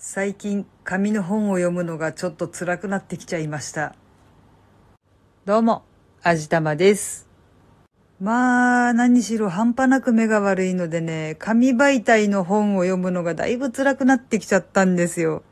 [0.00, 3.96] 最近紙の本を読むのがちょっと辛くなってきちゃいました。
[5.44, 5.82] どうも、
[6.22, 7.26] あじたまです。
[8.20, 15.42] まあ、何しろ半端なく目が悪いのでね、紙媒体の本を読むのがだいぶ辛くなってきちゃったんですよ。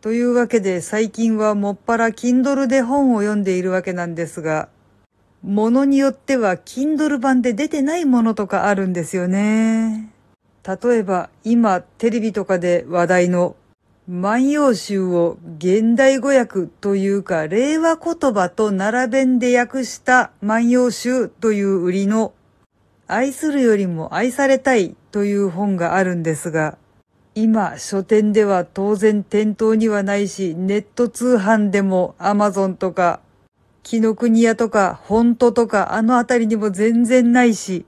[0.00, 4.70] というわけで最近はもっぱら Kindle で本を読んでいるわけなんですが、
[5.42, 10.10] ものによっては Kindle 版で出てないものとかあるんですよね。
[10.66, 13.56] 例えば今テレビとかで話題の
[14.06, 22.34] 万葉集を現代語訳というか令和言葉と並べんで訳した万葉集という売りの
[23.06, 26.76] 愛するよりも愛されたいという本があるんですが、
[27.34, 33.20] 今書店では当然店頭にはないし、ネット通販でも Amazon とか、
[33.82, 37.86] 紀ノ国屋とか、フォントとかあのあたりにも全然ないし、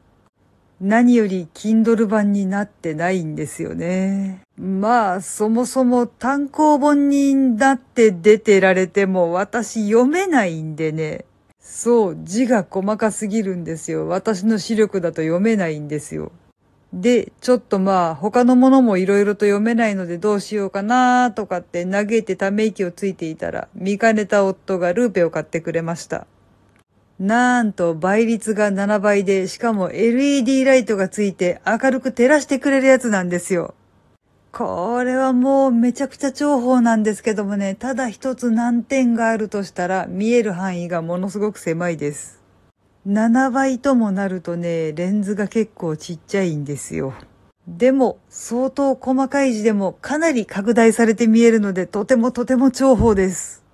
[0.80, 4.42] 何より Kindle 版になってないんですよね。
[4.58, 11.24] まあ、そもそも単行本になって出てられても私読めないんでね。
[11.58, 14.06] そう、字が細かすぎるんですよ。
[14.06, 16.30] 私の視力だと読めないんですよ。
[16.92, 26.26] で、ちょっとまあ、他のものも色々と読めないのでどうしようかなとかって嘆いてため息をついていたら、見かねた夫がルーペを買ってくれました。
[27.18, 33.74] なんと倍率が7倍で、しかも LED ライトがついて明るく照らしてくれるやつなんですよ。
[34.52, 42.42] これはもうめちゃくちゃ重宝なんですけどもね、ただ一つ難点があるとしたら見える範囲がものすごく狭いです。
[43.06, 47.14] 7倍ともなるとね、レンズが結構ちっちゃいんですよ。
[47.66, 53.65] でも、相当細かい字でもかなり拡大されて見えるので、とてもとても重宝です。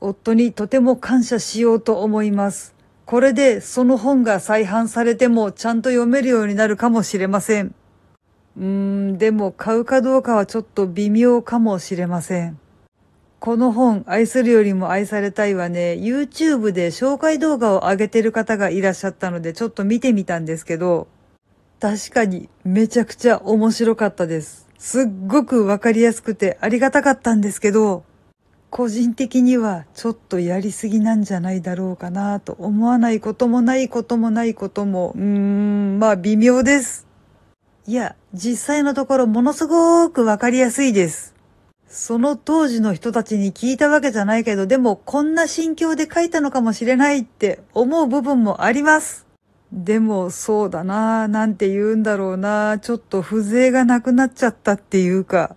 [0.00, 2.74] 夫にとても感謝しようと思います。
[3.04, 7.74] これでその本が再販されてもちゃんと読めるようになるかもしれません。
[8.58, 12.58] うーん、でも買うかどうかはちょっと微妙かもしれません。
[13.38, 21.06] この本、愛するよりも愛されたいはね、YouTube で紹介動画を上げてる方がいらっしゃったのでちょっと見てみたんですけど、
[21.78, 24.66] 確かにめちゃくちゃ面白かったです。
[24.78, 28.02] すっごくわかりやすくてありがたかったんですけど、
[28.70, 37.06] 個人的にはちょっとやりすぎなんじゃないだろうかなと思わないこともないこともないことも、うーん、まあ微妙です。
[37.86, 41.34] いや、実際のところものすごくわかりやすいです。
[41.88, 49.24] その当時の人たちに聞いたわけじゃないけど、でもこんな心境で書いたのかもしれないって思う部分もあります。
[49.72, 55.56] でもそうだなぁなんて言うんだろうなぁちょっと風情がなくなっちゃったっていうか。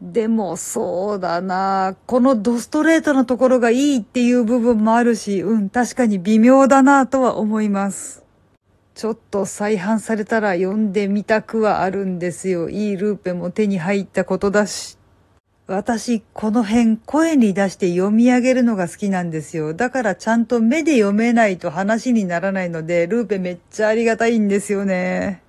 [0.00, 8.24] でもそうだなこのドストレートなところがいいっていう部分もあるし、うん、確かに微妙だなとは思います。
[8.94, 12.68] ちょっと再販されたら読んでみたくはあるんですよ。
[12.68, 14.98] いいルーペも手に入ったことだし。
[15.66, 19.72] 私、この辺声に出して読み上げるのが好きなんですよ。
[19.72, 25.42] だからちゃんと目で読めないと話にならないので、ルーペめっちゃありがたいんですよね。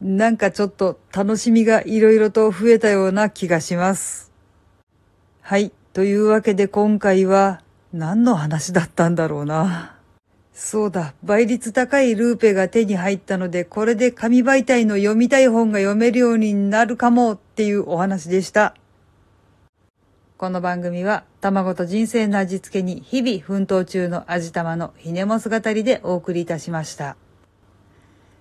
[0.00, 4.32] なんかちょっと楽しみがいろいろと増えたような気がします。
[5.40, 5.72] はい。
[5.92, 7.62] というわけで今回は
[7.92, 9.96] 何の話だったんだろうな。
[10.52, 11.14] そうだ。
[11.22, 18.74] 倍率高いルーペが手に入ったので、これで紙媒体の読みたい本が読めるようになるかもっていうお話でした。
[20.38, 27.16] この番組は卵と人生の味付けに日々奮闘中の味玉のひねもす語りでお送りいたしました。